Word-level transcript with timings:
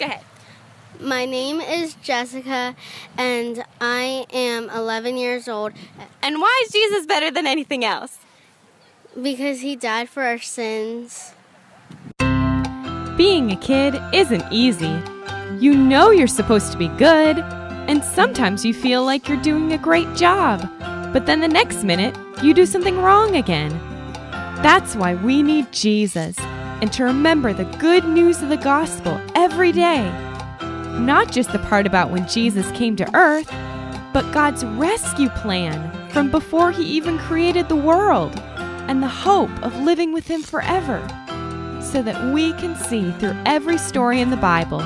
Go 0.00 0.06
ahead. 0.06 0.24
My 0.98 1.26
name 1.26 1.60
is 1.60 1.94
Jessica, 1.94 2.74
and 3.18 3.64
I 3.80 4.24
am 4.32 4.70
11 4.70 5.18
years 5.18 5.46
old 5.46 5.72
And 6.22 6.40
why 6.40 6.62
is 6.64 6.72
Jesus 6.72 7.06
better 7.06 7.30
than 7.30 7.46
anything 7.46 7.84
else? 7.84 8.18
because 9.20 9.60
he 9.60 9.76
died 9.76 10.08
for 10.08 10.22
our 10.22 10.38
sins. 10.38 11.34
Being 13.16 13.50
a 13.50 13.58
kid 13.60 14.00
isn't 14.14 14.44
easy. 14.50 14.98
You 15.58 15.74
know 15.74 16.10
you're 16.10 16.26
supposed 16.26 16.72
to 16.72 16.78
be 16.78 16.88
good, 16.90 17.38
and 17.88 18.02
sometimes 18.02 18.64
you 18.64 18.72
feel 18.72 19.04
like 19.04 19.28
you're 19.28 19.42
doing 19.42 19.72
a 19.72 19.78
great 19.78 20.14
job, 20.14 20.60
but 21.12 21.26
then 21.26 21.40
the 21.40 21.48
next 21.48 21.82
minute 21.84 22.16
you 22.42 22.54
do 22.54 22.64
something 22.64 22.98
wrong 22.98 23.36
again. 23.36 23.70
That's 24.62 24.94
why 24.94 25.16
we 25.16 25.42
need 25.42 25.72
Jesus 25.72 26.36
and 26.80 26.92
to 26.92 27.04
remember 27.04 27.52
the 27.52 27.64
good 27.78 28.04
news 28.04 28.42
of 28.42 28.48
the 28.48 28.56
gospel 28.56 29.20
every 29.34 29.72
day. 29.72 30.10
Not 30.98 31.30
just 31.30 31.52
the 31.52 31.58
part 31.58 31.86
about 31.86 32.10
when 32.10 32.28
Jesus 32.28 32.70
came 32.72 32.96
to 32.96 33.16
earth, 33.16 33.50
but 34.12 34.32
God's 34.32 34.64
rescue 34.64 35.28
plan 35.28 35.90
from 36.10 36.30
before 36.30 36.72
he 36.72 36.84
even 36.84 37.18
created 37.18 37.68
the 37.68 37.76
world 37.76 38.38
and 38.88 39.02
the 39.02 39.08
hope 39.08 39.50
of 39.62 39.80
living 39.80 40.12
with 40.12 40.26
him 40.26 40.42
forever 40.42 41.00
so 41.80 42.02
that 42.02 42.32
we 42.34 42.52
can 42.54 42.76
see 42.76 43.12
through 43.12 43.36
every 43.46 43.78
story 43.78 44.20
in 44.20 44.30
the 44.30 44.36
Bible 44.36 44.80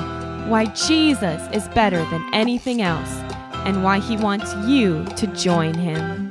why 0.47 0.65
Jesus 0.65 1.41
is 1.51 1.67
better 1.69 2.03
than 2.05 2.33
anything 2.33 2.81
else 2.81 3.09
and 3.65 3.83
why 3.83 3.99
he 3.99 4.15
wants 4.15 4.53
you 4.67 5.03
to 5.15 5.27
join 5.27 5.73
him. 5.73 6.24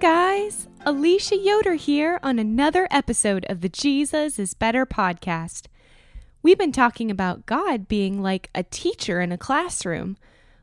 Guys, 0.00 0.66
Alicia 0.86 1.36
Yoder 1.36 1.74
here 1.74 2.18
on 2.22 2.38
another 2.38 2.88
episode 2.90 3.44
of 3.50 3.60
the 3.60 3.68
Jesus 3.68 4.38
is 4.38 4.54
Better 4.54 4.86
podcast. 4.86 5.66
We've 6.42 6.56
been 6.56 6.72
talking 6.72 7.10
about 7.10 7.44
God 7.44 7.86
being 7.86 8.22
like 8.22 8.48
a 8.54 8.62
teacher 8.62 9.20
in 9.20 9.30
a 9.30 9.36
classroom, 9.36 10.16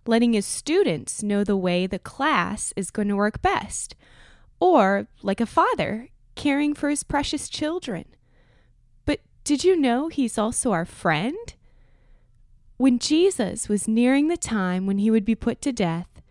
letting 0.07 0.33
his 0.33 0.47
students 0.47 1.21
know 1.21 1.43
the 1.43 1.55
way 1.55 1.85
the 1.85 1.99
class 1.99 2.73
is 2.75 2.89
going 2.89 3.09
to 3.09 3.15
work 3.15 3.43
best 3.43 3.95
or 4.59 5.05
like 5.21 5.39
a 5.39 5.45
father 5.45 6.09
caring 6.33 6.73
for 6.73 6.89
his 6.89 7.03
precious 7.03 7.47
children. 7.47 8.05
But 9.05 9.19
did 9.43 9.63
you 9.63 9.79
know 9.79 10.07
he's 10.07 10.39
also 10.39 10.71
our 10.71 10.85
friend? 10.85 11.53
When 12.77 12.97
Jesus 12.97 13.69
was 13.69 13.87
nearing 13.87 14.29
the 14.29 14.37
time 14.37 14.87
when 14.87 14.97
he 14.97 15.11
would 15.11 15.25
be 15.25 15.35
put 15.35 15.61
to 15.61 15.71
death, 15.71 16.23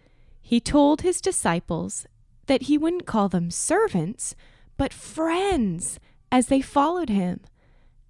he 0.43 0.59
told 0.59 1.03
his 1.03 1.21
disciples 1.21 2.05
that 2.47 2.63
he 2.63 2.79
wouldn't 2.79 3.07
call 3.07 3.29
them 3.29 3.51
servants, 3.51 4.35
but 4.77 4.93
friends 4.93 5.99
as 6.31 6.47
they 6.47 6.61
followed 6.61 7.09
him. 7.09 7.41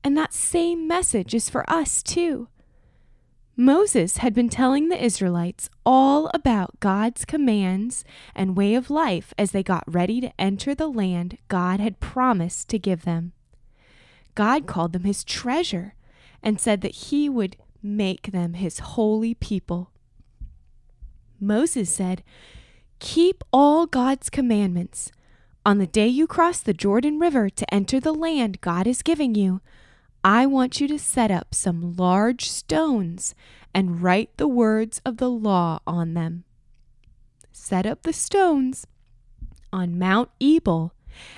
And 0.03 0.17
that 0.17 0.35
same 0.35 0.87
message 0.87 1.35
is 1.35 1.51
for 1.51 1.69
us 1.71 2.03
too. 2.03 2.49
Moses 3.59 4.19
had 4.19 4.35
been 4.35 4.51
telling 4.51 4.89
the 4.89 5.03
Israelites 5.03 5.71
all 5.87 6.31
about 6.35 6.79
God's 6.79 7.25
commands 7.25 8.05
and 8.35 8.57
way 8.57 8.75
of 8.75 8.91
life 8.91 9.33
as 9.39 9.53
they 9.53 9.63
got 9.63 9.83
ready 9.87 10.21
to 10.21 10.33
enter 10.39 10.75
the 10.75 10.89
land 10.89 11.39
God 11.49 11.81
had 11.81 11.99
promised 11.99 12.69
to 12.69 12.79
give 12.79 13.05
them. 13.05 13.33
God 14.35 14.67
called 14.67 14.93
them 14.93 15.05
his 15.05 15.25
treasure 15.25 15.95
and 16.43 16.61
said 16.61 16.83
that 16.83 16.95
he 16.95 17.31
would 17.31 17.57
make 17.83 18.31
them 18.31 18.55
his 18.55 18.81
holy 18.81 19.33
people. 19.33 19.91
Moses 21.41 21.89
said, 21.89 22.23
Keep 22.99 23.45
all 23.53 23.87
God's 23.87 24.31
commandments. 24.31 25.13
On 25.65 25.79
the 25.79 25.87
day 25.87 26.07
you 26.07 26.27
cross 26.27 26.61
the 26.61 26.73
Jordan 26.73 27.19
River 27.19 27.51
to 27.51 27.75
enter 27.75 28.01
the 28.01 28.15
land 28.15 28.61
God 28.61 28.87
is 28.87 29.03
giving 29.03 29.35
you, 29.35 29.61
I 30.25 30.47
want 30.47 30.81
you 30.81 30.89
to 30.89 30.99
set 30.99 31.31
up 31.31 31.55
some 31.55 31.95
large 31.97 32.49
stones 32.49 33.35
and 33.75 34.03
write 34.03 34.37
the 34.37 34.49
words 34.49 35.01
of 35.05 35.19
the 35.19 35.31
law 35.31 35.81
on 35.87 36.15
them. 36.15 36.45
Set 37.53 37.87
up 37.87 38.03
the 38.03 38.13
stones 38.13 38.87
on 39.73 39.99
Mount 39.99 40.31
Ebal 40.41 40.93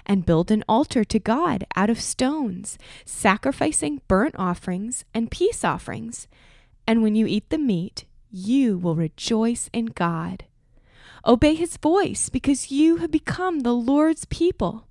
and 0.07 0.27
build 0.27 0.51
an 0.51 0.65
altar 0.69 1.05
to 1.05 1.19
God 1.19 1.65
out 1.77 1.91
of 1.91 2.01
stones, 2.01 2.79
sacrificing 3.05 4.01
burnt 4.09 4.35
offerings 4.39 5.05
and 5.15 5.31
peace 5.31 5.65
offerings. 5.65 6.29
And 6.87 7.03
when 7.03 7.15
you 7.15 7.27
eat 7.27 7.51
the 7.51 7.59
meat, 7.59 8.05
you 8.31 8.79
will 8.79 8.95
rejoice 8.95 9.71
in 9.73 9.87
God. 9.87 10.45
Obey 11.27 11.55
his 11.55 11.77
voice 11.77 12.29
because 12.29 12.71
you 12.71 12.97
have 12.97 13.11
become 13.11 13.61
the 13.61 13.75
Lord's 13.75 14.25
people. 14.27 14.87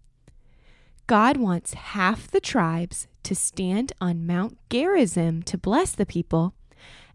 God 1.08 1.38
wants 1.38 1.74
half 1.74 2.30
the 2.30 2.42
tribes 2.42 3.08
to 3.24 3.34
stand 3.34 3.94
on 4.02 4.28
Mount 4.28 4.58
Gerizim 4.70 5.42
to 5.44 5.58
bless 5.58 5.94
the 5.94 6.06
people, 6.06 6.54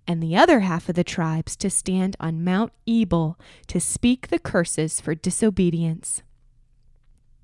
and 0.07 0.23
the 0.23 0.37
other 0.37 0.61
half 0.61 0.89
of 0.89 0.95
the 0.95 1.05
tribes 1.05 1.57
to 1.57 1.71
stand 1.71 2.17
on 2.19 2.43
Mount 2.43 2.73
Ebal 2.87 3.39
to 3.69 3.81
speak 3.81 4.29
the 4.29 4.39
curses 4.39 5.01
for 5.01 5.15
disobedience. 5.15 6.23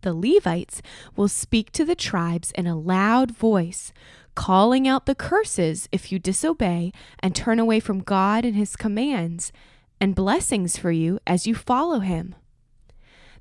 The 0.00 0.14
Levites 0.14 0.80
will 1.16 1.28
speak 1.28 1.70
to 1.72 1.84
the 1.84 1.94
tribes 1.94 2.52
in 2.52 2.66
a 2.66 2.78
loud 2.78 3.30
voice, 3.30 3.92
calling 4.34 4.86
out 4.86 5.06
the 5.06 5.14
curses 5.14 5.88
if 5.90 6.12
you 6.12 6.18
disobey 6.18 6.92
and 7.20 7.34
turn 7.34 7.58
away 7.58 7.80
from 7.80 8.00
God 8.00 8.44
and 8.44 8.54
his 8.54 8.76
commands, 8.76 9.52
and 10.00 10.14
blessings 10.14 10.76
for 10.76 10.90
you 10.90 11.18
as 11.26 11.46
you 11.46 11.54
follow 11.54 12.00
him. 12.00 12.34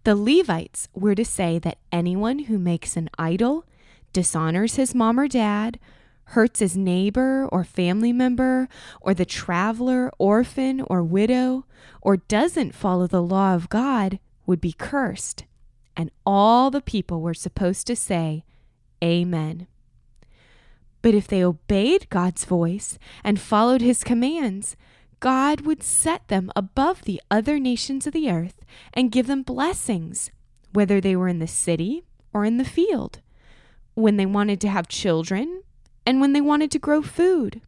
The 0.03 0.15
Levites 0.15 0.87
were 0.93 1.15
to 1.15 1.25
say 1.25 1.59
that 1.59 1.79
anyone 1.91 2.39
who 2.39 2.57
makes 2.57 2.95
an 2.95 3.09
idol, 3.17 3.65
dishonors 4.13 4.75
his 4.75 4.95
mom 4.95 5.19
or 5.19 5.27
dad, 5.27 5.79
hurts 6.31 6.59
his 6.59 6.75
neighbor 6.75 7.47
or 7.51 7.63
family 7.63 8.11
member, 8.11 8.67
or 9.01 9.13
the 9.13 9.25
traveler, 9.25 10.11
orphan, 10.17 10.81
or 10.87 11.03
widow, 11.03 11.65
or 12.01 12.17
doesn't 12.17 12.75
follow 12.75 13.07
the 13.07 13.21
law 13.21 13.53
of 13.53 13.69
God 13.69 14.19
would 14.45 14.59
be 14.59 14.73
cursed. 14.73 15.45
And 15.95 16.11
all 16.25 16.69
the 16.69 16.81
people 16.81 17.21
were 17.21 17.33
supposed 17.33 17.87
to 17.87 17.95
say, 17.95 18.43
Amen. 19.03 19.67
But 21.01 21.13
if 21.13 21.27
they 21.27 21.43
obeyed 21.43 22.09
God's 22.09 22.45
voice 22.45 22.97
and 23.23 23.39
followed 23.39 23.81
his 23.81 24.03
commands, 24.03 24.75
God 25.19 25.61
would 25.61 25.81
set 25.81 26.27
them 26.27 26.51
above 26.55 27.03
the 27.03 27.21
other 27.31 27.59
nations 27.59 28.05
of 28.05 28.13
the 28.13 28.29
earth 28.29 28.61
and 28.93 29.11
give 29.11 29.27
them 29.27 29.41
blessings, 29.41 30.31
whether 30.73 31.01
they 31.01 31.15
were 31.15 31.27
in 31.27 31.39
the 31.39 31.47
city 31.47 32.03
or 32.33 32.45
in 32.45 32.57
the 32.57 32.65
field, 32.65 33.19
when 33.95 34.17
they 34.17 34.25
wanted 34.25 34.61
to 34.61 34.69
have 34.69 34.87
children 34.87 35.63
and 36.05 36.21
when 36.21 36.33
they 36.33 36.41
wanted 36.41 36.69
to 36.71 36.79
grow 36.79 37.01
food. 37.01 37.61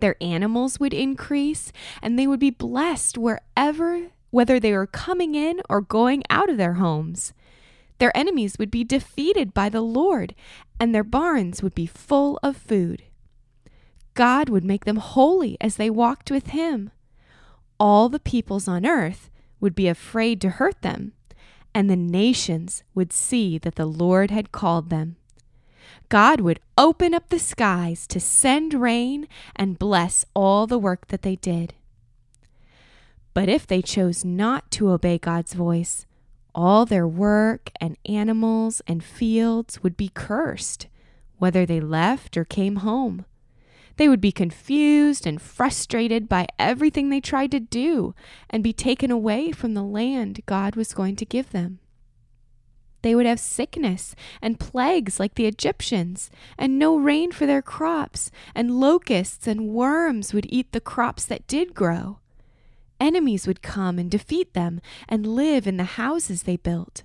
Their 0.00 0.16
animals 0.20 0.80
would 0.80 0.92
increase 0.92 1.72
and 2.02 2.18
they 2.18 2.26
would 2.26 2.40
be 2.40 2.50
blessed 2.50 3.16
wherever, 3.16 4.08
whether 4.30 4.58
they 4.58 4.72
were 4.72 4.86
coming 4.86 5.34
in 5.34 5.62
or 5.70 5.80
going 5.80 6.24
out 6.28 6.50
of 6.50 6.56
their 6.56 6.74
homes. 6.74 7.32
Their 7.98 8.14
enemies 8.16 8.56
would 8.58 8.72
be 8.72 8.82
defeated 8.82 9.54
by 9.54 9.68
the 9.68 9.80
Lord, 9.80 10.34
and 10.80 10.92
their 10.92 11.04
barns 11.04 11.62
would 11.62 11.76
be 11.76 11.86
full 11.86 12.40
of 12.42 12.56
food. 12.56 13.04
God 14.14 14.48
would 14.48 14.64
make 14.64 14.84
them 14.84 14.96
holy 14.96 15.56
as 15.60 15.76
they 15.76 15.90
walked 15.90 16.30
with 16.30 16.48
Him. 16.48 16.90
All 17.78 18.08
the 18.08 18.20
peoples 18.20 18.68
on 18.68 18.86
earth 18.86 19.30
would 19.60 19.74
be 19.74 19.88
afraid 19.88 20.40
to 20.40 20.50
hurt 20.50 20.80
them, 20.82 21.12
and 21.74 21.90
the 21.90 21.96
nations 21.96 22.84
would 22.94 23.12
see 23.12 23.58
that 23.58 23.74
the 23.74 23.86
Lord 23.86 24.30
had 24.30 24.52
called 24.52 24.90
them. 24.90 25.16
God 26.08 26.40
would 26.40 26.60
open 26.78 27.14
up 27.14 27.28
the 27.28 27.38
skies 27.38 28.06
to 28.08 28.20
send 28.20 28.74
rain 28.74 29.26
and 29.56 29.78
bless 29.78 30.24
all 30.34 30.66
the 30.66 30.78
work 30.78 31.08
that 31.08 31.22
they 31.22 31.36
did. 31.36 31.74
But 33.32 33.48
if 33.48 33.66
they 33.66 33.82
chose 33.82 34.24
not 34.24 34.70
to 34.72 34.90
obey 34.90 35.18
God's 35.18 35.54
voice, 35.54 36.06
all 36.54 36.86
their 36.86 37.08
work 37.08 37.70
and 37.80 37.98
animals 38.06 38.80
and 38.86 39.02
fields 39.02 39.82
would 39.82 39.96
be 39.96 40.10
cursed, 40.14 40.86
whether 41.38 41.66
they 41.66 41.80
left 41.80 42.36
or 42.36 42.44
came 42.44 42.76
home. 42.76 43.24
They 43.96 44.08
would 44.08 44.20
be 44.20 44.32
confused 44.32 45.26
and 45.26 45.40
frustrated 45.40 46.28
by 46.28 46.46
everything 46.58 47.10
they 47.10 47.20
tried 47.20 47.50
to 47.52 47.60
do 47.60 48.14
and 48.50 48.62
be 48.62 48.72
taken 48.72 49.10
away 49.10 49.52
from 49.52 49.74
the 49.74 49.84
land 49.84 50.40
God 50.46 50.74
was 50.74 50.94
going 50.94 51.16
to 51.16 51.24
give 51.24 51.50
them. 51.50 51.78
They 53.02 53.14
would 53.14 53.26
have 53.26 53.38
sickness 53.38 54.16
and 54.40 54.58
plagues 54.58 55.20
like 55.20 55.34
the 55.34 55.44
Egyptians, 55.44 56.30
and 56.56 56.78
no 56.78 56.96
rain 56.96 57.32
for 57.32 57.44
their 57.44 57.60
crops, 57.60 58.30
and 58.54 58.80
locusts 58.80 59.46
and 59.46 59.68
worms 59.68 60.32
would 60.32 60.46
eat 60.48 60.72
the 60.72 60.80
crops 60.80 61.26
that 61.26 61.46
did 61.46 61.74
grow. 61.74 62.18
Enemies 62.98 63.46
would 63.46 63.60
come 63.60 63.98
and 63.98 64.10
defeat 64.10 64.54
them 64.54 64.80
and 65.06 65.26
live 65.26 65.66
in 65.66 65.76
the 65.76 65.84
houses 65.84 66.44
they 66.44 66.56
built. 66.56 67.02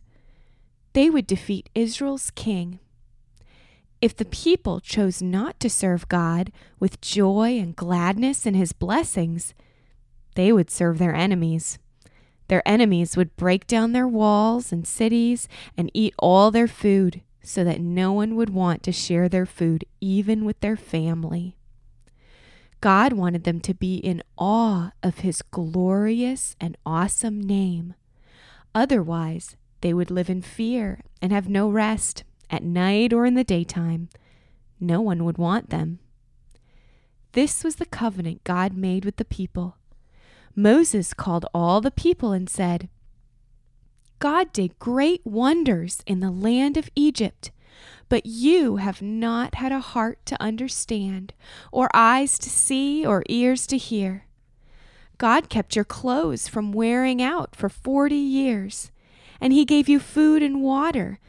They 0.94 1.10
would 1.10 1.28
defeat 1.28 1.70
Israel's 1.76 2.32
king. 2.32 2.80
If 4.02 4.16
the 4.16 4.26
people 4.26 4.80
chose 4.80 5.22
not 5.22 5.60
to 5.60 5.70
serve 5.70 6.08
God 6.08 6.52
with 6.80 7.02
joy 7.02 7.58
and 7.60 7.76
gladness 7.76 8.46
in 8.46 8.54
his 8.54 8.72
blessings, 8.72 9.54
they 10.36 10.54
would 10.54 10.70
serve 10.70 11.00
their 11.00 11.14
enemies. 11.14 11.80
Their 12.48 12.66
enemies 12.66 13.18
would 13.18 13.36
break 13.36 13.68
down 13.68 13.92
their 13.92 14.08
walls 14.08 14.72
and 14.72 14.88
cities 14.88 15.50
and 15.78 15.92
eat 15.94 16.14
all 16.18 16.50
their 16.50 16.68
food, 16.68 17.22
so 17.44 17.64
that 17.64 17.82
no 17.82 18.14
one 18.14 18.36
would 18.36 18.50
want 18.50 18.84
to 18.84 18.92
share 18.92 19.28
their 19.28 19.46
food 19.46 19.84
even 20.00 20.46
with 20.46 20.60
their 20.62 20.78
family. 20.78 21.58
God 22.82 23.12
wanted 23.14 23.44
them 23.44 23.60
to 23.62 23.74
be 23.74 23.96
in 23.96 24.24
awe 24.38 24.92
of 25.04 25.20
his 25.20 25.42
glorious 25.42 26.56
and 26.62 26.78
awesome 26.86 27.42
name. 27.42 27.96
Otherwise, 28.74 29.58
they 29.82 29.94
would 29.94 30.10
live 30.10 30.30
in 30.30 30.42
fear 30.42 31.02
and 31.22 31.34
have 31.34 31.50
no 31.50 31.70
rest 31.70 32.24
at 32.50 32.64
night 32.64 33.14
or 33.14 33.26
in 33.26 33.36
the 33.36 33.44
daytime. 33.44 34.10
No 34.80 35.02
one 35.02 35.26
would 35.26 35.38
want 35.38 35.70
them. 35.70 36.00
This 37.34 37.64
was 37.64 37.76
the 37.76 37.86
covenant 37.86 38.44
God 38.44 38.76
made 38.76 39.06
with 39.06 39.18
the 39.18 39.26
people. 39.26 39.78
Moses 40.56 41.14
called 41.14 41.46
all 41.54 41.80
the 41.80 41.92
people 41.92 42.32
and 42.32 42.50
said, 42.50 42.90
God 44.18 44.52
did 44.52 44.80
great 44.80 45.22
wonders 45.24 46.02
in 46.06 46.20
the 46.20 46.32
land 46.32 46.76
of 46.76 46.90
Egypt, 46.96 47.52
but 48.10 48.26
you 48.26 48.78
have 48.78 49.02
not 49.02 49.56
had 49.56 49.72
a 49.72 49.80
heart 49.80 50.26
to 50.26 50.42
understand, 50.42 51.34
or 51.72 51.90
eyes 51.94 52.38
to 52.40 52.50
see, 52.50 53.06
or 53.06 53.24
ears 53.30 53.66
to 53.68 53.78
hear. 53.78 54.26
God 55.18 55.50
kept 55.50 55.76
your 55.76 55.86
clothes 55.86 56.48
from 56.48 56.74
wearing 56.74 57.22
out 57.22 57.56
for 57.56 57.70
forty 57.70 58.16
years, 58.16 58.92
and 59.40 59.54
He 59.54 59.64
gave 59.64 59.88
you 59.88 60.00
food 60.00 60.44
and 60.44 60.62
water 60.62 61.20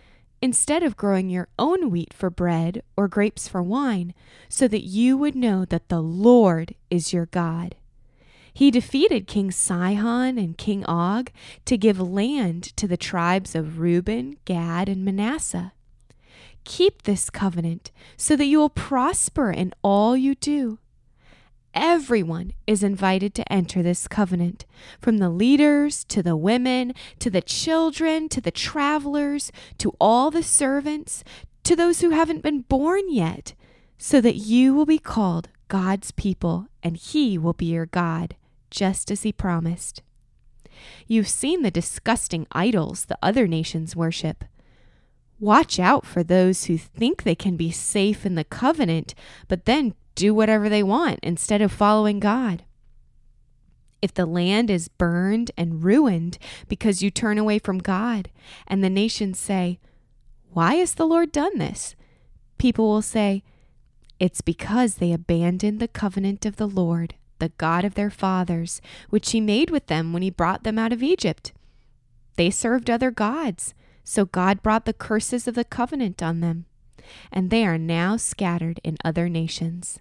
instead 0.43 0.83
of 0.83 0.97
growing 0.97 1.31
your 1.31 1.49
own 1.59 1.91
wheat 1.91 2.13
for 2.13 2.31
bread 2.31 2.83
or 2.97 3.09
grapes 3.09 3.47
for 3.47 3.63
wine, 3.63 4.13
so 4.49 4.67
that 4.67 4.85
you 4.85 5.17
would 5.17 5.37
know 5.37 5.65
that 5.65 5.89
the 5.89 6.01
Lord 6.03 6.75
is 6.91 7.13
your 7.13 7.27
God. 7.27 7.77
He 8.53 8.73
defeated 8.73 9.29
King 9.29 9.53
Sihon 9.53 10.37
and 10.37 10.59
King 10.59 10.85
Og 10.87 11.31
to 11.67 11.79
give 11.79 12.01
land 12.01 12.77
to 12.77 12.89
the 12.89 12.97
tribes 12.97 13.55
of 13.55 13.79
Reuben, 13.79 14.37
Gad, 14.45 14.89
and 14.89 15.05
Manasseh. 15.05 15.73
Keep 16.65 17.03
this 17.03 17.31
covenant 17.31 17.93
so 18.17 18.35
that 18.35 18.47
you 18.47 18.59
will 18.59 18.69
prosper 18.69 19.53
in 19.53 19.73
all 19.83 20.17
you 20.17 20.35
do. 20.35 20.80
Everyone 21.75 22.53
is 22.67 22.83
invited 22.83 23.35
to 23.35 23.53
enter 23.53 23.83
this 23.83 24.09
covenant, 24.09 24.67
from 25.01 25.19
the 25.19 25.31
leaders 25.31 26.05
to 26.05 26.23
the 26.23 26.37
women, 26.37 26.95
to 27.21 27.31
the 27.31 27.43
children, 27.43 28.29
to 28.29 28.41
the 28.41 28.51
travelers, 28.51 29.53
to 29.79 29.95
all 30.01 30.31
the 30.31 30.43
servants, 30.43 31.23
to 31.63 31.77
those 31.77 32.01
who 32.01 32.11
haven't 32.11 32.43
been 32.43 32.63
born 32.63 33.05
yet, 33.09 33.55
so 33.99 34.21
that 34.21 34.37
you 34.37 34.75
will 34.75 34.87
be 34.87 34.99
called 34.99 35.49
God's 35.69 36.11
people 36.11 36.67
and 36.83 36.97
He 36.97 37.39
will 37.39 37.53
be 37.53 37.67
your 37.67 37.87
God, 37.87 38.35
just 38.71 39.11
as 39.11 39.23
He 39.23 39.33
promised. 39.33 40.03
You've 41.07 41.29
seen 41.29 41.63
the 41.63 41.71
disgusting 41.71 42.47
idols 42.51 43.05
the 43.05 43.19
other 43.23 43.47
nations 43.47 43.95
worship. 43.95 44.45
Watch 45.39 45.79
out 45.79 46.05
for 46.05 46.23
those 46.23 46.65
who 46.65 46.77
think 46.77 47.23
they 47.23 47.35
can 47.35 47.57
be 47.57 47.71
safe 47.71 48.27
in 48.27 48.35
the 48.35 48.45
covenant, 48.45 49.15
but 49.49 49.65
then 49.65 49.95
do 50.21 50.35
whatever 50.35 50.69
they 50.69 50.83
want 50.83 51.19
instead 51.23 51.63
of 51.63 51.73
following 51.73 52.21
God. 52.21 52.63
If 54.03 54.13
the 54.13 54.27
land 54.27 54.69
is 54.69 54.89
burned 54.89 55.51
and 55.57 55.83
ruined 55.83 56.37
because 56.69 57.03
you 57.03 57.11
turn 57.11 57.39
away 57.39 57.59
from 57.59 57.79
God, 57.79 58.29
and 58.67 58.85
the 58.85 58.91
nations 58.91 59.39
say, 59.39 59.79
Why 60.51 60.75
has 60.75 60.93
the 60.93 61.07
Lord 61.07 61.33
done 61.33 61.57
this? 61.57 61.97
People 62.59 62.87
will 62.87 63.01
say, 63.01 63.43
It's 64.19 64.43
because 64.43 64.97
they 64.97 65.11
abandoned 65.11 65.81
the 65.81 65.89
covenant 65.89 66.45
of 66.45 66.57
the 66.57 66.69
Lord, 66.69 67.15
the 67.39 67.53
God 67.57 67.87
of 67.87 67.95
their 67.95 68.11
fathers, 68.11 68.83
which 69.09 69.31
He 69.31 69.41
made 69.41 69.71
with 69.71 69.87
them 69.87 70.13
when 70.13 70.21
He 70.21 70.29
brought 70.29 70.65
them 70.65 70.79
out 70.79 70.93
of 70.93 71.03
Egypt. 71.03 71.55
They 72.37 72.51
served 72.51 72.91
other 72.91 73.11
gods, 73.11 73.73
so 74.05 74.27
God 74.27 74.63
brought 74.63 74.85
the 74.85 74.93
curses 74.93 75.49
of 75.49 75.55
the 75.55 75.65
covenant 75.65 76.23
on 76.23 76.41
them 76.41 76.67
and 77.31 77.51
they 77.51 77.65
are 77.65 77.79
now 77.79 78.17
scattered 78.17 78.81
in 78.85 78.97
other 79.05 79.29
nations. 79.29 79.99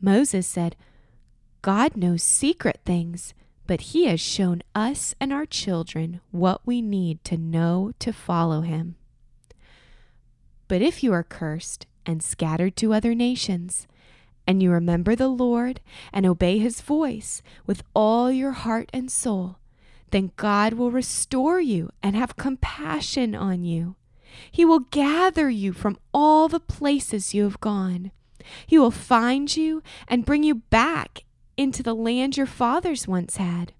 Moses 0.00 0.46
said, 0.46 0.76
God 1.62 1.96
knows 1.96 2.22
secret 2.22 2.80
things, 2.84 3.34
but 3.66 3.80
he 3.80 4.06
has 4.06 4.20
shown 4.20 4.62
us 4.74 5.14
and 5.20 5.32
our 5.32 5.46
children 5.46 6.20
what 6.30 6.60
we 6.64 6.80
need 6.80 7.22
to 7.24 7.36
know 7.36 7.92
to 7.98 8.12
follow 8.12 8.60
him. 8.60 8.96
But 10.68 10.82
if 10.82 11.02
you 11.02 11.12
are 11.12 11.22
cursed 11.22 11.86
and 12.06 12.22
scattered 12.22 12.76
to 12.76 12.94
other 12.94 13.14
nations, 13.14 13.86
and 14.46 14.62
you 14.62 14.70
remember 14.70 15.14
the 15.14 15.28
Lord 15.28 15.80
and 16.12 16.24
obey 16.24 16.58
his 16.58 16.80
voice 16.80 17.42
with 17.66 17.82
all 17.94 18.30
your 18.30 18.52
heart 18.52 18.88
and 18.92 19.10
soul, 19.10 19.56
then 20.10 20.32
God 20.36 20.74
will 20.74 20.90
restore 20.90 21.60
you 21.60 21.90
and 22.02 22.16
have 22.16 22.36
compassion 22.36 23.34
on 23.34 23.64
you 23.64 23.96
he 24.50 24.64
will 24.64 24.80
gather 24.80 25.48
you 25.48 25.72
from 25.72 25.98
all 26.12 26.48
the 26.48 26.60
places 26.60 27.34
you 27.34 27.44
have 27.44 27.60
gone. 27.60 28.10
He 28.66 28.78
will 28.78 28.90
find 28.90 29.56
you 29.56 29.82
and 30.06 30.24
bring 30.24 30.42
you 30.42 30.56
back 30.56 31.24
into 31.56 31.82
the 31.82 31.94
land 31.94 32.36
your 32.36 32.46
fathers 32.46 33.08
once 33.08 33.36
had. 33.36 33.72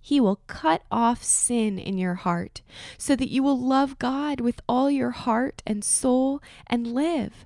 He 0.00 0.20
will 0.20 0.40
cut 0.46 0.82
off 0.90 1.22
sin 1.22 1.78
in 1.78 1.98
your 1.98 2.14
heart 2.14 2.62
so 2.96 3.14
that 3.16 3.30
you 3.30 3.42
will 3.42 3.58
love 3.58 3.98
God 3.98 4.40
with 4.40 4.60
all 4.68 4.90
your 4.90 5.10
heart 5.10 5.62
and 5.66 5.84
soul 5.84 6.42
and 6.66 6.86
live. 6.86 7.44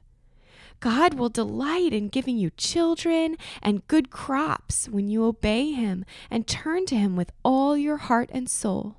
God 0.81 1.15
will 1.15 1.31
delight 1.31 1.93
in 1.93 2.09
giving 2.09 2.37
you 2.37 2.51
children 2.51 3.37
and 3.63 3.87
good 3.89 4.11
crops 4.11 4.89
when 4.89 5.09
you 5.09 5.25
obey 5.25 5.73
Him 5.73 6.05
and 6.31 6.47
turn 6.47 6.87
to 6.87 6.97
Him 6.97 7.17
with 7.17 7.33
all 7.43 7.77
your 7.77 7.97
heart 7.97 8.31
and 8.33 8.49
soul. 8.49 8.97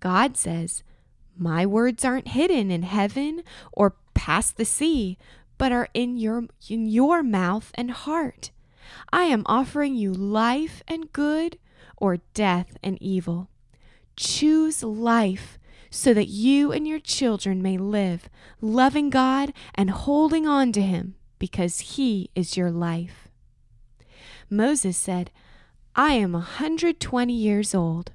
God 0.00 0.36
says, 0.36 0.82
my 1.38 1.66
words 1.66 2.04
aren't 2.04 2.28
hidden 2.28 2.70
in 2.70 2.82
heaven 2.82 3.42
or 3.72 3.96
past 4.14 4.56
the 4.56 4.64
sea, 4.64 5.18
but 5.58 5.72
are 5.72 5.88
in 5.94 6.16
your 6.16 6.44
in 6.68 6.86
your 6.86 7.22
mouth 7.22 7.70
and 7.74 7.90
heart. 7.90 8.50
I 9.12 9.24
am 9.24 9.42
offering 9.46 9.94
you 9.94 10.12
life 10.12 10.82
and 10.86 11.12
good 11.12 11.58
or 11.96 12.18
death 12.34 12.76
and 12.82 13.00
evil. 13.00 13.50
Choose 14.16 14.82
life 14.82 15.58
so 15.90 16.12
that 16.14 16.28
you 16.28 16.72
and 16.72 16.86
your 16.86 17.00
children 17.00 17.62
may 17.62 17.78
live, 17.78 18.28
loving 18.60 19.10
God 19.10 19.52
and 19.74 19.90
holding 19.90 20.46
on 20.46 20.72
to 20.72 20.82
him 20.82 21.14
because 21.38 21.80
he 21.80 22.30
is 22.34 22.56
your 22.56 22.70
life. 22.70 23.28
Moses 24.48 24.96
said, 24.96 25.30
I 25.94 26.12
am 26.12 26.34
a 26.34 26.38
120 26.38 27.32
years 27.32 27.74
old. 27.74 28.12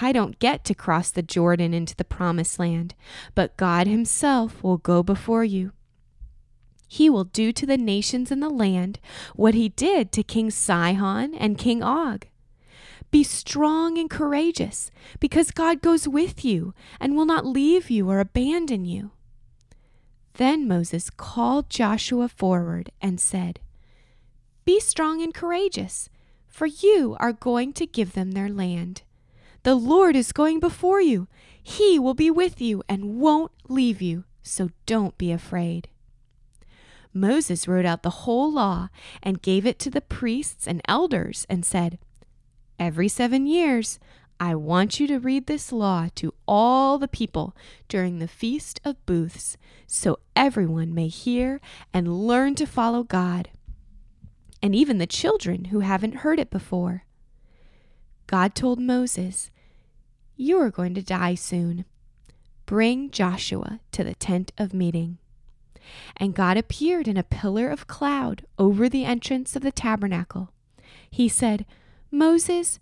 I 0.00 0.12
don't 0.12 0.38
get 0.38 0.64
to 0.64 0.74
cross 0.74 1.10
the 1.10 1.22
Jordan 1.22 1.74
into 1.74 1.94
the 1.94 2.04
promised 2.04 2.58
land, 2.58 2.94
but 3.34 3.56
God 3.56 3.86
Himself 3.86 4.62
will 4.62 4.78
go 4.78 5.02
before 5.02 5.44
you. 5.44 5.72
He 6.88 7.10
will 7.10 7.24
do 7.24 7.52
to 7.52 7.66
the 7.66 7.78
nations 7.78 8.30
in 8.30 8.40
the 8.40 8.50
land 8.50 9.00
what 9.34 9.54
He 9.54 9.68
did 9.68 10.12
to 10.12 10.22
King 10.22 10.50
Sihon 10.50 11.34
and 11.34 11.58
King 11.58 11.82
Og. 11.82 12.26
Be 13.10 13.22
strong 13.22 13.96
and 13.96 14.10
courageous, 14.10 14.90
because 15.20 15.52
God 15.52 15.80
goes 15.80 16.08
with 16.08 16.44
you 16.44 16.74
and 16.98 17.14
will 17.14 17.26
not 17.26 17.46
leave 17.46 17.88
you 17.88 18.10
or 18.10 18.18
abandon 18.18 18.84
you. 18.84 19.12
Then 20.34 20.66
Moses 20.66 21.10
called 21.10 21.70
Joshua 21.70 22.28
forward 22.28 22.90
and 23.00 23.20
said, 23.20 23.60
Be 24.64 24.80
strong 24.80 25.22
and 25.22 25.32
courageous, 25.32 26.10
for 26.48 26.66
you 26.66 27.16
are 27.20 27.32
going 27.32 27.72
to 27.74 27.86
give 27.86 28.14
them 28.14 28.32
their 28.32 28.48
land. 28.48 29.02
The 29.62 29.76
Lord 29.76 30.16
is 30.16 30.32
going 30.32 30.58
before 30.58 31.00
you. 31.00 31.28
He 31.62 31.98
will 31.98 32.14
be 32.14 32.30
with 32.30 32.60
you 32.60 32.82
and 32.88 33.20
won't 33.20 33.52
leave 33.68 34.02
you, 34.02 34.24
so 34.42 34.70
don't 34.86 35.16
be 35.16 35.30
afraid. 35.30 35.88
Moses 37.14 37.68
wrote 37.68 37.86
out 37.86 38.02
the 38.02 38.10
whole 38.10 38.52
law 38.52 38.88
and 39.22 39.40
gave 39.40 39.64
it 39.64 39.78
to 39.78 39.90
the 39.90 40.00
priests 40.00 40.66
and 40.66 40.82
elders 40.86 41.46
and 41.48 41.64
said, 41.64 41.98
Every 42.78 43.06
seven 43.06 43.46
years, 43.46 44.00
I 44.40 44.56
want 44.56 44.98
you 44.98 45.06
to 45.06 45.20
read 45.20 45.46
this 45.46 45.70
law 45.70 46.08
to 46.16 46.34
all 46.46 46.98
the 46.98 47.06
people 47.08 47.56
during 47.88 48.18
the 48.18 48.28
Feast 48.28 48.80
of 48.84 49.04
Booths, 49.06 49.56
so 49.86 50.18
everyone 50.34 50.92
may 50.92 51.06
hear 51.06 51.60
and 51.92 52.26
learn 52.26 52.56
to 52.56 52.66
follow 52.66 53.04
God, 53.04 53.48
and 54.60 54.74
even 54.74 54.98
the 54.98 55.06
children 55.06 55.66
who 55.66 55.80
haven't 55.80 56.16
heard 56.16 56.40
it 56.40 56.50
before. 56.50 57.04
God 58.26 58.54
told 58.56 58.80
Moses, 58.80 59.50
you 60.36 60.58
are 60.58 60.70
going 60.70 60.94
to 60.94 61.02
die 61.02 61.36
soon. 61.36 61.84
Bring 62.66 63.10
Joshua 63.10 63.80
to 63.92 64.02
the 64.02 64.14
tent 64.14 64.52
of 64.58 64.74
meeting. 64.74 65.18
And 66.16 66.34
God 66.34 66.56
appeared 66.56 67.08
in 67.08 67.16
a 67.16 67.22
pillar 67.22 67.68
of 67.68 67.86
cloud 67.86 68.46
over 68.58 68.88
the 68.88 69.04
entrance 69.04 69.56
of 69.56 69.62
the 69.62 69.72
tabernacle. 69.72 70.52
He 71.10 71.28
said, 71.28 71.66
Moses, 72.10 72.78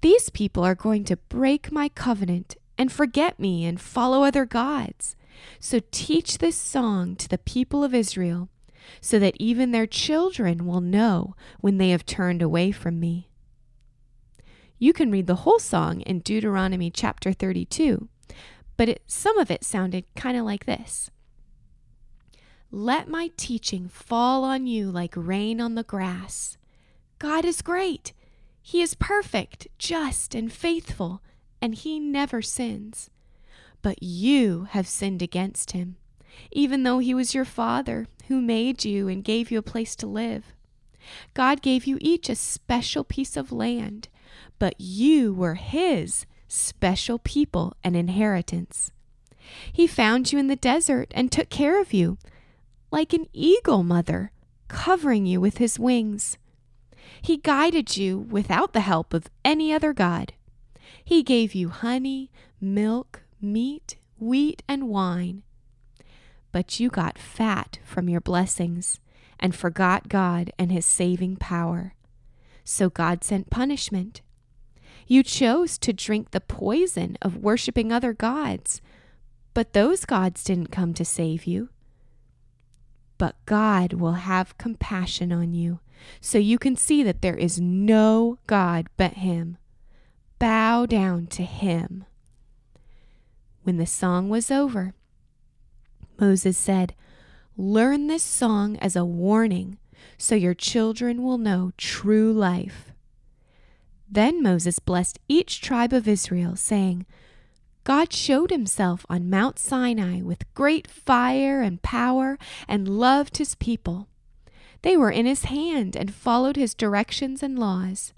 these 0.00 0.30
people 0.30 0.64
are 0.64 0.74
going 0.74 1.04
to 1.04 1.16
break 1.16 1.70
my 1.70 1.88
covenant 1.88 2.56
and 2.78 2.90
forget 2.90 3.38
me 3.38 3.64
and 3.64 3.80
follow 3.80 4.24
other 4.24 4.46
gods. 4.46 5.16
So 5.58 5.80
teach 5.90 6.38
this 6.38 6.56
song 6.56 7.16
to 7.16 7.28
the 7.28 7.38
people 7.38 7.84
of 7.84 7.94
Israel, 7.94 8.48
so 9.00 9.18
that 9.18 9.36
even 9.38 9.70
their 9.70 9.86
children 9.86 10.66
will 10.66 10.80
know 10.80 11.34
when 11.60 11.78
they 11.78 11.90
have 11.90 12.04
turned 12.04 12.42
away 12.42 12.72
from 12.72 12.98
me. 12.98 13.28
You 14.78 14.92
can 14.92 15.10
read 15.10 15.26
the 15.26 15.36
whole 15.44 15.58
song 15.58 16.00
in 16.00 16.20
Deuteronomy 16.20 16.90
chapter 16.90 17.32
32. 17.32 18.08
but 18.80 18.88
it, 18.88 19.02
some 19.06 19.36
of 19.38 19.50
it 19.50 19.62
sounded 19.62 20.06
kind 20.16 20.38
of 20.38 20.46
like 20.46 20.64
this 20.64 21.10
Let 22.72 23.08
my 23.08 23.30
teaching 23.36 23.88
fall 23.88 24.44
on 24.44 24.66
you 24.66 24.90
like 24.90 25.14
rain 25.16 25.60
on 25.60 25.74
the 25.74 25.82
grass. 25.82 26.56
God 27.18 27.44
is 27.44 27.62
great. 27.62 28.12
He 28.62 28.80
is 28.80 28.94
perfect, 28.94 29.66
just, 29.76 30.34
and 30.34 30.52
faithful, 30.52 31.20
and 31.60 31.74
he 31.74 31.98
never 31.98 32.40
sins. 32.40 33.10
But 33.82 34.02
you 34.02 34.68
have 34.70 34.86
sinned 34.86 35.20
against 35.20 35.72
him, 35.72 35.96
even 36.52 36.84
though 36.84 37.00
he 37.00 37.12
was 37.12 37.34
your 37.34 37.44
father 37.44 38.06
who 38.28 38.40
made 38.40 38.84
you 38.84 39.08
and 39.08 39.24
gave 39.24 39.50
you 39.50 39.58
a 39.58 39.62
place 39.62 39.96
to 39.96 40.06
live. 40.06 40.44
God 41.34 41.62
gave 41.62 41.86
you 41.86 41.98
each 42.00 42.28
a 42.28 42.36
special 42.36 43.02
piece 43.02 43.36
of 43.36 43.50
land, 43.50 44.08
but 44.58 44.74
you 44.78 45.34
were 45.34 45.54
his 45.54 46.26
special 46.46 47.18
people 47.18 47.74
and 47.82 47.96
inheritance. 47.96 48.92
He 49.72 49.86
found 49.86 50.32
you 50.32 50.38
in 50.38 50.46
the 50.46 50.56
desert 50.56 51.10
and 51.14 51.32
took 51.32 51.48
care 51.48 51.80
of 51.80 51.92
you, 51.92 52.18
like 52.90 53.12
an 53.12 53.26
eagle 53.32 53.82
mother, 53.82 54.32
covering 54.68 55.26
you 55.26 55.40
with 55.40 55.58
his 55.58 55.78
wings. 55.78 56.38
He 57.22 57.36
guided 57.36 57.96
you 57.96 58.18
without 58.18 58.72
the 58.72 58.80
help 58.80 59.12
of 59.14 59.30
any 59.44 59.72
other 59.72 59.92
God. 59.92 60.32
He 61.04 61.22
gave 61.22 61.54
you 61.54 61.68
honey, 61.68 62.30
milk, 62.60 63.22
meat, 63.40 63.96
wheat, 64.18 64.62
and 64.68 64.88
wine. 64.88 65.42
But 66.52 66.80
you 66.80 66.88
got 66.90 67.18
fat 67.18 67.78
from 67.84 68.08
your 68.08 68.20
blessings 68.20 69.00
and 69.38 69.54
forgot 69.54 70.08
God 70.08 70.52
and 70.58 70.70
his 70.70 70.84
saving 70.84 71.36
power. 71.36 71.94
So 72.64 72.90
God 72.90 73.24
sent 73.24 73.50
punishment. 73.50 74.20
You 75.06 75.22
chose 75.22 75.78
to 75.78 75.92
drink 75.92 76.30
the 76.30 76.40
poison 76.40 77.16
of 77.22 77.38
worshiping 77.38 77.90
other 77.90 78.12
gods, 78.12 78.80
but 79.54 79.72
those 79.72 80.04
gods 80.04 80.44
didn't 80.44 80.68
come 80.68 80.94
to 80.94 81.04
save 81.04 81.44
you. 81.44 81.70
But 83.20 83.36
God 83.44 83.92
will 83.92 84.14
have 84.14 84.56
compassion 84.56 85.30
on 85.30 85.52
you, 85.52 85.80
so 86.22 86.38
you 86.38 86.58
can 86.58 86.74
see 86.74 87.02
that 87.02 87.20
there 87.20 87.36
is 87.36 87.60
no 87.60 88.38
God 88.46 88.86
but 88.96 89.12
Him. 89.12 89.58
Bow 90.38 90.86
down 90.86 91.26
to 91.26 91.42
Him. 91.42 92.06
When 93.62 93.76
the 93.76 93.84
song 93.84 94.30
was 94.30 94.50
over, 94.50 94.94
Moses 96.18 96.56
said, 96.56 96.94
Learn 97.58 98.06
this 98.06 98.22
song 98.22 98.78
as 98.78 98.96
a 98.96 99.04
warning 99.04 99.76
so 100.16 100.34
your 100.34 100.54
children 100.54 101.22
will 101.22 101.36
know 101.36 101.72
true 101.76 102.32
life. 102.32 102.90
Then 104.10 104.42
Moses 104.42 104.78
blessed 104.78 105.18
each 105.28 105.60
tribe 105.60 105.92
of 105.92 106.08
Israel, 106.08 106.56
saying, 106.56 107.04
God 107.84 108.12
showed 108.12 108.50
himself 108.50 109.06
on 109.08 109.30
Mount 109.30 109.58
Sinai 109.58 110.20
with 110.20 110.52
great 110.54 110.88
fire 110.88 111.62
and 111.62 111.82
power 111.82 112.38
and 112.68 112.86
loved 112.86 113.38
his 113.38 113.54
people. 113.54 114.08
They 114.82 114.96
were 114.96 115.10
in 115.10 115.26
his 115.26 115.44
hand 115.44 115.96
and 115.96 116.14
followed 116.14 116.56
his 116.56 116.74
directions 116.74 117.42
and 117.42 117.58
laws. 117.58 118.12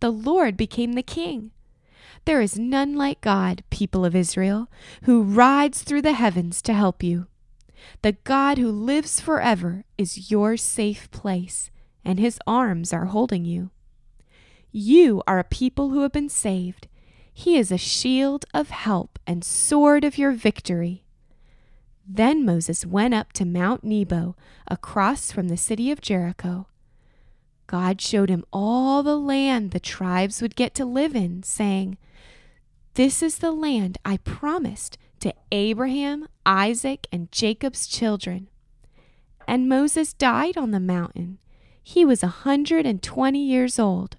The 0.00 0.10
Lord 0.10 0.56
became 0.56 0.92
the 0.92 1.02
king. 1.02 1.52
There 2.24 2.40
is 2.40 2.58
none 2.58 2.94
like 2.94 3.20
God, 3.20 3.64
people 3.70 4.04
of 4.04 4.14
Israel, 4.14 4.68
who 5.04 5.22
rides 5.22 5.82
through 5.82 6.02
the 6.02 6.12
heavens 6.12 6.62
to 6.62 6.72
help 6.72 7.02
you. 7.02 7.26
The 8.02 8.12
God 8.24 8.58
who 8.58 8.70
lives 8.70 9.20
forever 9.20 9.84
is 9.98 10.30
your 10.30 10.56
safe 10.56 11.10
place, 11.10 11.70
and 12.04 12.18
his 12.20 12.38
arms 12.46 12.92
are 12.92 13.06
holding 13.06 13.44
you. 13.44 13.70
You 14.70 15.22
are 15.26 15.38
a 15.38 15.44
people 15.44 15.90
who 15.90 16.02
have 16.02 16.12
been 16.12 16.28
saved. 16.28 16.88
He 17.32 17.56
is 17.56 17.72
a 17.72 17.78
shield 17.78 18.44
of 18.52 18.70
help 18.70 19.18
and 19.26 19.44
sword 19.44 20.04
of 20.04 20.18
your 20.18 20.32
victory. 20.32 21.04
Then 22.06 22.44
Moses 22.44 22.84
went 22.84 23.14
up 23.14 23.32
to 23.34 23.44
Mount 23.44 23.84
Nebo, 23.84 24.36
across 24.68 25.32
from 25.32 25.48
the 25.48 25.56
city 25.56 25.90
of 25.90 26.00
Jericho. 26.00 26.66
God 27.66 28.00
showed 28.00 28.28
him 28.28 28.44
all 28.52 29.02
the 29.02 29.16
land 29.16 29.70
the 29.70 29.80
tribes 29.80 30.42
would 30.42 30.56
get 30.56 30.74
to 30.74 30.84
live 30.84 31.16
in, 31.16 31.42
saying, 31.42 31.96
This 32.94 33.22
is 33.22 33.38
the 33.38 33.52
land 33.52 33.98
I 34.04 34.18
promised 34.18 34.98
to 35.20 35.32
Abraham, 35.50 36.28
Isaac, 36.44 37.06
and 37.12 37.32
Jacob's 37.32 37.86
children. 37.86 38.48
And 39.46 39.68
Moses 39.68 40.12
died 40.12 40.56
on 40.56 40.72
the 40.72 40.80
mountain. 40.80 41.38
He 41.82 42.04
was 42.04 42.22
a 42.22 42.28
hundred 42.44 42.84
and 42.84 43.02
twenty 43.02 43.42
years 43.44 43.78
old, 43.78 44.16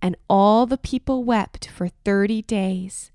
and 0.00 0.16
all 0.28 0.66
the 0.66 0.78
people 0.78 1.24
wept 1.24 1.68
for 1.68 1.88
thirty 1.88 2.42
days. 2.42 3.10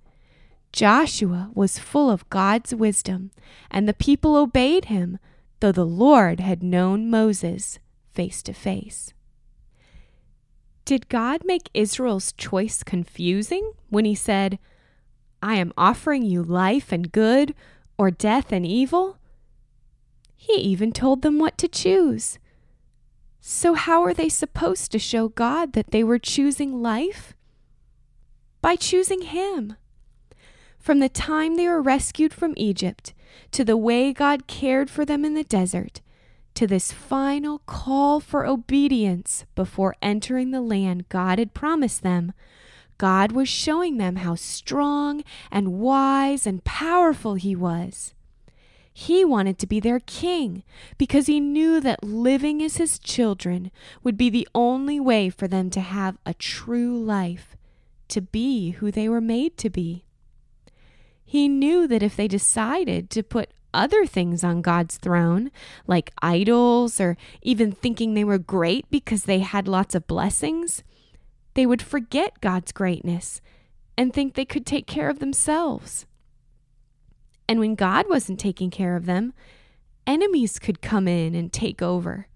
Joshua 0.71 1.51
was 1.53 1.77
full 1.77 2.09
of 2.09 2.29
God's 2.29 2.73
wisdom, 2.73 3.31
and 3.69 3.87
the 3.87 3.93
people 3.93 4.35
obeyed 4.35 4.85
him, 4.85 5.19
though 5.59 5.71
the 5.71 5.85
Lord 5.85 6.39
had 6.39 6.63
known 6.63 7.09
Moses 7.09 7.79
face 8.11 8.41
to 8.43 8.53
face. 8.53 9.13
Did 10.85 11.09
God 11.09 11.41
make 11.45 11.69
Israel's 11.73 12.33
choice 12.33 12.83
confusing 12.83 13.71
when 13.89 14.03
he 14.03 14.15
said, 14.15 14.59
I 15.41 15.55
am 15.55 15.73
offering 15.77 16.23
you 16.23 16.43
life 16.43 16.91
and 16.91 17.11
good, 17.11 17.55
or 17.97 18.11
death 18.11 18.51
and 18.51 18.65
evil? 18.65 19.17
He 20.35 20.53
even 20.53 20.91
told 20.91 21.21
them 21.21 21.39
what 21.39 21.57
to 21.59 21.67
choose. 21.67 22.39
So, 23.45 23.73
how 23.73 24.05
are 24.05 24.13
they 24.13 24.29
supposed 24.29 24.89
to 24.93 24.97
show 24.97 25.27
God 25.27 25.73
that 25.73 25.91
they 25.91 26.01
were 26.01 26.17
choosing 26.17 26.81
life? 26.81 27.33
By 28.61 28.77
choosing 28.77 29.23
Him. 29.23 29.75
From 30.79 31.01
the 31.01 31.09
time 31.09 31.55
they 31.55 31.67
were 31.67 31.81
rescued 31.81 32.33
from 32.33 32.53
Egypt 32.55 33.13
to 33.51 33.65
the 33.65 33.75
way 33.75 34.13
God 34.13 34.47
cared 34.47 34.89
for 34.89 35.03
them 35.03 35.25
in 35.25 35.33
the 35.33 35.43
desert, 35.43 35.99
to 36.53 36.65
this 36.65 36.93
final 36.93 37.59
call 37.65 38.21
for 38.21 38.45
obedience 38.45 39.43
before 39.55 39.97
entering 40.01 40.51
the 40.51 40.61
land 40.61 41.09
God 41.09 41.37
had 41.37 41.53
promised 41.53 42.01
them, 42.01 42.31
God 42.97 43.33
was 43.33 43.49
showing 43.49 43.97
them 43.97 44.15
how 44.15 44.35
strong 44.35 45.21
and 45.51 45.81
wise 45.81 46.47
and 46.47 46.63
powerful 46.63 47.33
He 47.33 47.57
was. 47.57 48.13
He 48.93 49.25
wanted 49.25 49.57
to 49.59 49.67
be 49.67 49.79
their 49.79 49.99
king 49.99 50.63
because 50.97 51.25
he 51.25 51.39
knew 51.39 51.79
that 51.79 52.03
living 52.03 52.61
as 52.61 52.77
his 52.77 52.99
children 52.99 53.71
would 54.03 54.17
be 54.17 54.29
the 54.29 54.47
only 54.53 54.99
way 54.99 55.29
for 55.29 55.47
them 55.47 55.71
to 55.71 55.81
have 55.81 56.17
a 56.25 56.35
true 56.35 57.03
life, 57.03 57.55
to 58.09 58.21
be 58.21 58.71
who 58.71 58.91
they 58.91 59.09
were 59.09 59.21
made 59.21 59.57
to 59.57 59.69
be. 59.69 60.05
He 61.25 61.47
knew 61.47 61.87
that 61.87 62.03
if 62.03 62.15
they 62.15 62.27
decided 62.27 63.09
to 63.09 63.23
put 63.23 63.49
other 63.73 64.05
things 64.05 64.43
on 64.43 64.61
God's 64.61 64.97
throne, 64.97 65.49
like 65.87 66.13
idols 66.21 67.01
or 67.01 67.17
even 67.41 67.71
thinking 67.71 68.13
they 68.13 68.23
were 68.23 68.37
great 68.37 68.85
because 68.91 69.23
they 69.23 69.39
had 69.39 69.67
lots 69.67 69.95
of 69.95 70.05
blessings, 70.05 70.83
they 71.55 71.65
would 71.65 71.81
forget 71.81 72.39
God's 72.41 72.71
greatness 72.71 73.41
and 73.97 74.13
think 74.13 74.35
they 74.35 74.45
could 74.45 74.67
take 74.67 74.85
care 74.85 75.09
of 75.09 75.17
themselves. 75.17 76.05
And 77.47 77.59
when 77.59 77.75
God 77.75 78.07
wasn't 78.09 78.39
taking 78.39 78.69
care 78.69 78.95
of 78.95 79.05
them, 79.05 79.33
enemies 80.07 80.59
could 80.59 80.81
come 80.81 81.07
in 81.07 81.35
and 81.35 81.51
take 81.51 81.81
over. 81.81 82.27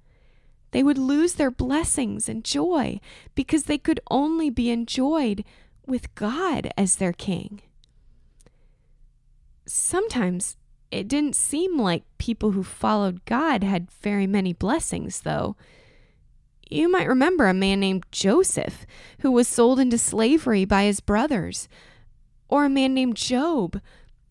They 0.72 0.84
would 0.84 0.98
lose 0.98 1.34
their 1.34 1.52
blessings 1.52 2.28
and 2.28 2.44
joy 2.44 3.00
because 3.36 3.64
they 3.64 3.78
could 3.78 4.00
only 4.12 4.50
be 4.50 4.70
enjoyed 4.70 5.44
with 5.86 6.14
God 6.16 6.72
as 6.78 6.98
their 6.98 7.14
king. 7.14 7.62
Sometimes 9.66 10.58
it 10.92 11.08
didn't 11.08 11.36
seem 11.36 11.80
like 11.80 12.04
people 12.18 12.52
who 12.52 12.64
followed 12.64 13.26
God 13.26 13.64
had 13.64 13.92
very 13.92 14.28
many 14.28 14.54
blessings, 14.54 15.22
though. 15.22 15.56
You 16.70 16.92
might 16.92 17.08
remember 17.08 17.48
a 17.48 17.54
man 17.54 17.80
named 17.80 18.06
Joseph 18.12 18.86
who 19.20 19.32
was 19.32 19.48
sold 19.48 19.80
into 19.80 19.98
slavery 19.98 20.66
by 20.66 20.84
his 20.84 21.00
brothers, 21.00 21.68
or 22.50 22.66
a 22.66 22.70
man 22.70 22.94
named 22.94 23.16
Job 23.16 23.82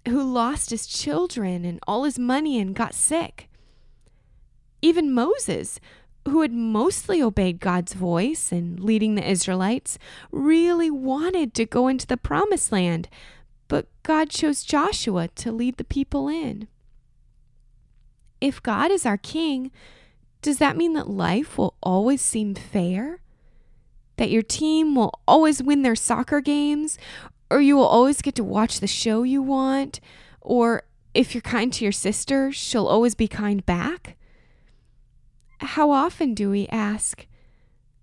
who 0.09 0.23
lost 0.23 0.71
his 0.71 0.87
children 0.87 1.65
and 1.65 1.81
all 1.87 2.05
his 2.05 2.19
money 2.19 2.59
and 2.59 2.75
got 2.75 2.95
sick. 2.95 3.49
Even 4.83 5.13
Moses, 5.13 5.81
who 6.29 6.43
had 6.43 6.53
mostly 6.53 7.23
obeyed 7.23 7.61
God's 7.61 7.93
voice 7.93 8.53
and 8.53 8.81
leading 8.81 9.15
the 9.15 9.29
Israelites, 9.29 9.99
really 10.31 10.91
wanted 10.91 11.55
to 11.55 11.67
go 11.67 11.89
into 11.89 12.07
the 12.07 12.17
promised 12.17 12.73
land, 12.73 13.09
but 13.69 13.87
God 14.03 14.31
chose 14.31 14.63
Joshua 14.63 15.29
to 15.29 15.53
lead 15.53 15.77
the 15.77 15.85
people 15.85 16.29
in. 16.29 16.69
If 18.41 18.63
God 18.63 18.91
is 18.91 19.07
our 19.07 19.17
king, 19.17 19.71
does 20.43 20.59
that 20.59 20.77
mean 20.77 20.93
that 20.93 21.09
life 21.09 21.59
will 21.59 21.75
always 21.83 22.21
seem 22.21 22.55
fair? 22.55 23.21
That 24.17 24.31
your 24.31 24.43
team 24.43 24.95
will 24.95 25.19
always 25.27 25.63
win 25.63 25.83
their 25.83 25.97
soccer 25.97 26.41
games? 26.41 26.99
Or 27.50 27.61
you 27.61 27.76
will 27.76 27.87
always 27.87 28.23
get 28.23 28.35
to 28.37 28.45
watch 28.45 28.81
the 28.81 28.87
show 28.87 29.23
you 29.23 29.43
want? 29.43 30.00
Or 30.41 30.83
if 31.15 31.35
you're 31.35 31.43
kind 31.43 31.73
to 31.73 31.85
your 31.85 31.93
sister, 31.93 32.53
she'll 32.53 32.87
always 32.87 33.15
be 33.15 33.29
kind 33.29 33.65
back? 33.65 34.17
How 35.59 35.91
often 35.91 36.35
do 36.35 36.50
we 36.50 36.67
ask, 36.69 37.26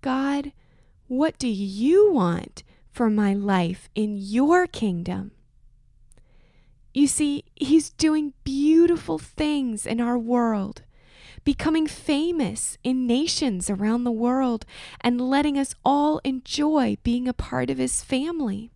God, 0.00 0.52
what 1.06 1.38
do 1.38 1.48
you 1.48 2.10
want 2.10 2.62
for 2.90 3.08
my 3.08 3.34
life 3.34 3.88
in 3.94 4.16
your 4.16 4.66
kingdom? 4.66 5.32
You 6.92 7.06
see, 7.06 7.44
He's 7.54 7.90
doing 7.90 8.32
beautiful 8.44 9.18
things 9.18 9.84
in 9.84 10.00
our 10.00 10.18
world, 10.18 10.82
becoming 11.44 11.86
famous 11.86 12.78
in 12.82 13.06
nations 13.06 13.68
around 13.68 14.04
the 14.04 14.12
world, 14.12 14.64
and 15.00 15.20
letting 15.20 15.58
us 15.58 15.74
all 15.84 16.20
enjoy 16.24 16.96
being 17.02 17.28
a 17.28 17.34
part 17.34 17.68
of 17.68 17.78
His 17.78 18.02
family. 18.02 18.70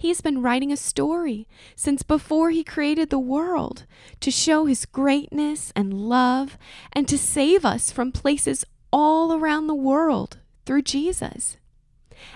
He's 0.00 0.22
been 0.22 0.40
writing 0.40 0.72
a 0.72 0.78
story 0.78 1.46
since 1.76 2.02
before 2.02 2.48
He 2.48 2.64
created 2.64 3.10
the 3.10 3.18
world 3.18 3.84
to 4.20 4.30
show 4.30 4.64
His 4.64 4.86
greatness 4.86 5.74
and 5.76 5.92
love 5.92 6.56
and 6.94 7.06
to 7.06 7.18
save 7.18 7.66
us 7.66 7.92
from 7.92 8.10
places 8.10 8.64
all 8.90 9.34
around 9.34 9.66
the 9.66 9.74
world 9.74 10.38
through 10.64 10.82
Jesus. 10.82 11.58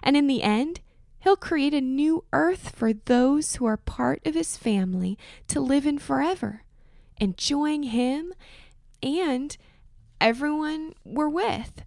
And 0.03 0.15
in 0.15 0.27
the 0.27 0.43
end, 0.43 0.81
He'll 1.21 1.37
create 1.37 1.73
a 1.73 1.81
new 1.81 2.25
earth 2.35 2.69
for 2.77 2.93
those 2.93 3.57
who 3.57 3.65
are 3.65 3.79
part 3.79 4.21
of 4.27 4.35
his 4.35 4.59
family 4.59 5.17
to 5.49 5.59
live 5.59 5.87
in 5.87 5.99
forever, 5.99 6.65
enjoying 7.17 7.85
him 7.85 8.35
and 9.03 9.57
everyone 10.21 10.93
we're 11.03 11.31
with. 11.31 11.83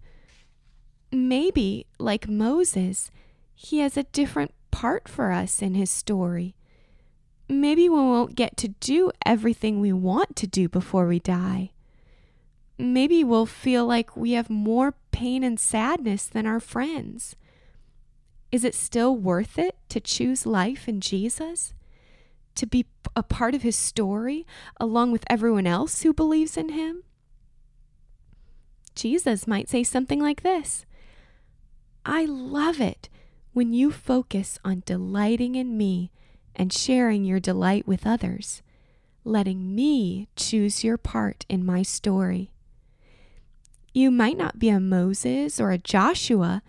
Maybe, 1.12 1.86
like 2.00 2.28
Moses, 2.28 3.12
he 3.54 3.78
has 3.78 3.96
a 3.96 4.02
different 4.02 4.52
part 4.78 5.08
for 5.08 5.32
us 5.32 5.60
in 5.60 5.74
his 5.74 5.90
story. 5.90 6.54
Maybe 7.48 7.88
we 7.88 7.96
won't 7.96 8.36
get 8.36 8.56
to 8.58 8.68
do 8.68 9.10
everything 9.26 9.80
we 9.80 9.92
want 9.92 10.36
to 10.36 10.46
do 10.46 10.68
before 10.68 11.08
we 11.08 11.18
die. 11.18 11.72
Maybe 12.78 13.24
we'll 13.24 13.44
feel 13.44 13.84
like 13.84 14.16
we 14.16 14.32
have 14.32 14.48
more 14.48 14.94
pain 15.10 15.42
and 15.42 15.58
sadness 15.58 16.26
than 16.26 16.46
our 16.46 16.60
friends. 16.60 17.34
Is 18.52 18.62
it 18.62 18.72
still 18.72 19.16
worth 19.16 19.58
it 19.58 19.74
to 19.88 19.98
choose 19.98 20.46
life 20.46 20.86
in 20.86 21.00
Jesus? 21.00 21.74
To 22.54 22.64
be 22.64 22.86
a 23.16 23.24
part 23.24 23.56
of 23.56 23.62
his 23.62 23.74
story 23.74 24.46
along 24.78 25.10
with 25.10 25.24
everyone 25.28 25.66
else 25.66 26.02
who 26.02 26.12
believes 26.12 26.56
in 26.56 26.68
him? 26.68 27.02
Jesus 28.94 29.48
might 29.48 29.68
say 29.68 29.82
something 29.82 30.20
like 30.20 30.44
this 30.44 30.86
I 32.06 32.26
love 32.26 32.80
it 32.80 33.08
when 33.58 33.72
you 33.72 33.90
focus 33.90 34.56
on 34.64 34.84
delighting 34.86 35.56
in 35.56 35.76
me 35.76 36.12
and 36.54 36.72
sharing 36.72 37.24
your 37.24 37.40
delight 37.40 37.88
with 37.88 38.06
others, 38.06 38.62
letting 39.24 39.74
me 39.74 40.28
choose 40.36 40.84
your 40.84 40.96
part 40.96 41.44
in 41.48 41.66
my 41.66 41.82
story. 41.82 42.52
You 43.92 44.12
might 44.12 44.36
not 44.36 44.60
be 44.60 44.68
a 44.68 44.78
Moses 44.78 45.58
or 45.58 45.72
a 45.72 45.78
Joshua 45.78 46.62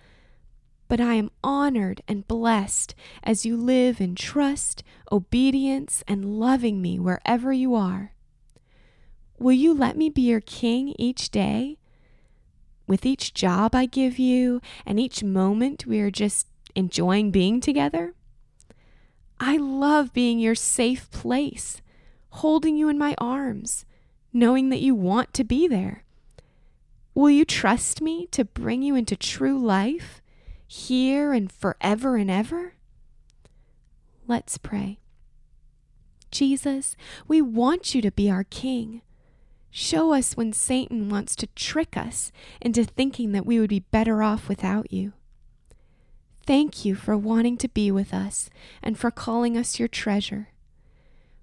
but 0.87 0.99
I 0.99 1.13
am 1.13 1.29
honored 1.43 2.01
and 2.07 2.27
blessed 2.27 2.95
as 3.21 3.45
you 3.45 3.55
live 3.55 4.01
in 4.01 4.15
trust, 4.15 4.81
obedience, 5.11 6.03
and 6.07 6.39
loving 6.39 6.81
me 6.81 6.97
wherever 6.97 7.53
you 7.53 7.75
are. 7.75 8.15
Will 9.37 9.51
you 9.51 9.75
let 9.75 9.95
me 9.95 10.09
be 10.09 10.23
your 10.23 10.41
king 10.41 10.95
each 10.97 11.29
day? 11.29 11.77
With 12.87 13.05
each 13.05 13.35
job 13.35 13.75
I 13.75 13.85
give 13.85 14.17
you 14.17 14.59
and 14.87 14.99
each 14.99 15.23
moment 15.23 15.85
we 15.85 15.99
are 15.99 16.09
just 16.09 16.47
enjoying 16.75 17.31
being 17.31 17.61
together? 17.61 18.13
I 19.39 19.57
love 19.57 20.13
being 20.13 20.39
your 20.39 20.55
safe 20.55 21.09
place, 21.11 21.81
holding 22.29 22.75
you 22.75 22.89
in 22.89 22.97
my 22.97 23.15
arms, 23.17 23.85
knowing 24.33 24.69
that 24.69 24.81
you 24.81 24.93
want 24.95 25.33
to 25.35 25.43
be 25.43 25.67
there. 25.67 26.03
Will 27.13 27.29
you 27.29 27.45
trust 27.45 28.01
me 28.01 28.27
to 28.31 28.45
bring 28.45 28.81
you 28.81 28.95
into 28.95 29.15
true 29.15 29.57
life? 29.57 30.21
here 30.69 31.33
and 31.33 31.51
forever 31.51 32.15
and 32.15 32.29
ever? 32.29 32.75
Let's 34.27 34.59
pray. 34.59 34.99
Jesus, 36.31 36.95
we 37.27 37.41
want 37.41 37.95
you 37.95 38.03
to 38.03 38.11
be 38.11 38.29
our 38.29 38.43
King. 38.43 39.01
Show 39.71 40.13
us 40.13 40.37
when 40.37 40.53
Satan 40.53 41.09
wants 41.09 41.35
to 41.37 41.47
trick 41.47 41.97
us 41.97 42.31
into 42.61 42.83
thinking 42.83 43.31
that 43.31 43.47
we 43.47 43.59
would 43.59 43.69
be 43.69 43.79
better 43.79 44.21
off 44.21 44.47
without 44.47 44.93
you. 44.93 45.13
Thank 46.49 46.83
you 46.83 46.95
for 46.95 47.15
wanting 47.15 47.57
to 47.57 47.67
be 47.67 47.91
with 47.91 48.11
us 48.11 48.49
and 48.81 48.97
for 48.97 49.11
calling 49.11 49.55
us 49.55 49.77
your 49.77 49.87
treasure. 49.87 50.47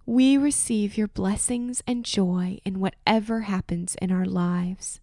We 0.04 0.36
receive 0.36 0.98
your 0.98 1.06
blessings 1.06 1.80
and 1.86 2.04
joy 2.04 2.58
in 2.64 2.80
whatever 2.80 3.42
happens 3.42 3.94
in 4.02 4.10
our 4.10 4.24
lives. 4.26 4.98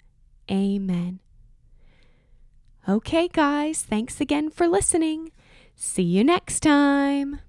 Amen. 0.52 1.22
Okay, 2.86 3.30
guys, 3.30 3.82
thanks 3.82 4.20
again 4.20 4.50
for 4.50 4.68
listening. 4.68 5.32
See 5.74 6.04
you 6.04 6.26
next 6.26 6.60
time. 6.60 7.40